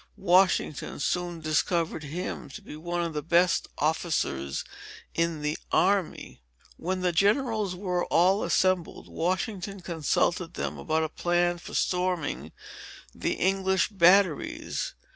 [0.17, 4.63] Washington soon discovered him to be one of the best officers
[5.13, 6.41] in the army."
[6.75, 12.51] When the Generals were all assembled, Washington consulted them about a plan for storming
[13.13, 14.95] the English batteries.